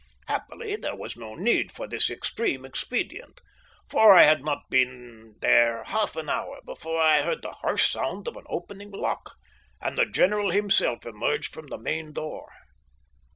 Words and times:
Happily 0.27 0.75
there 0.77 0.95
was 0.95 1.15
no 1.15 1.35
need 1.35 1.71
of 1.79 1.89
this 1.91 2.09
extreme 2.09 2.65
expedient, 2.65 3.39
for 3.87 4.15
I 4.15 4.23
had 4.23 4.43
not 4.43 4.67
been 4.67 5.35
there 5.41 5.83
half 5.83 6.15
an 6.15 6.27
hour 6.27 6.59
before 6.65 6.99
I 6.99 7.21
heard 7.21 7.43
the 7.43 7.51
harsh 7.51 7.91
sound 7.91 8.27
of 8.27 8.35
an 8.35 8.45
opening 8.49 8.89
lock, 8.89 9.35
and 9.79 9.95
the 9.99 10.07
general 10.07 10.49
himself 10.49 11.05
emerged 11.05 11.53
from 11.53 11.67
the 11.67 11.77
main 11.77 12.13
door. 12.13 12.51